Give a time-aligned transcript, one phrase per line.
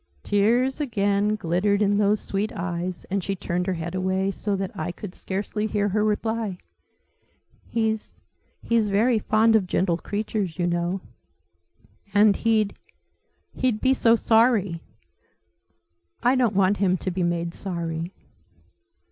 [0.23, 4.71] Tears again glittered in those sweet eyes and she turned her head away so that
[4.75, 6.57] I could scarcely hear her reply.
[7.67, 8.19] "He's
[8.63, 11.01] he's very fond of gentle creatures you know.
[12.15, 12.79] And he'd
[13.53, 14.81] he'd be so sorry!
[16.23, 18.11] I don't want him to be made sorry."